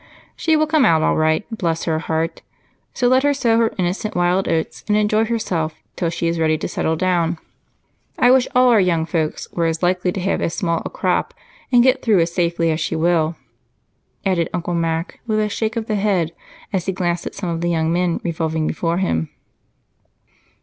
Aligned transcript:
"She 0.35 0.57
will 0.57 0.65
come 0.65 0.83
out 0.83 1.03
all 1.03 1.15
right 1.15 1.45
bless 1.55 1.83
her 1.83 1.99
heart! 1.99 2.41
so 2.91 3.07
let 3.07 3.21
her 3.21 3.35
sow 3.35 3.59
her 3.59 3.71
innocent 3.77 4.15
wild 4.15 4.47
oats 4.47 4.83
and 4.87 4.97
enjoy 4.97 5.25
herself 5.25 5.75
till 5.95 6.09
she 6.09 6.27
is 6.27 6.39
ready 6.39 6.57
to 6.57 6.67
settle 6.67 6.95
down. 6.95 7.37
I 8.17 8.31
wish 8.31 8.47
all 8.55 8.69
our 8.69 8.79
young 8.79 9.05
folks 9.05 9.47
were 9.51 9.71
likely 9.83 10.11
to 10.11 10.19
have 10.19 10.41
as 10.41 10.55
small 10.55 10.81
a 10.85 10.89
crop 10.89 11.35
and 11.71 11.83
get 11.83 12.01
through 12.01 12.19
as 12.19 12.33
safely 12.33 12.71
as 12.71 12.79
she 12.79 12.95
will," 12.95 13.35
added 14.25 14.49
Uncle 14.55 14.73
Mac 14.73 15.19
with 15.27 15.39
a 15.39 15.49
shake 15.49 15.75
of 15.75 15.85
the 15.85 15.93
head 15.97 16.31
as 16.73 16.87
he 16.87 16.93
glanced 16.93 17.27
at 17.27 17.35
some 17.35 17.49
of 17.49 17.61
the 17.61 17.69
young 17.69 17.93
men 17.93 18.19
revolving 18.23 18.65
before 18.65 18.97
him. 18.97 19.29